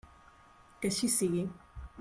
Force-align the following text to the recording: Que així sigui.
Que 0.79 0.91
així 0.93 1.13
sigui. 1.17 1.47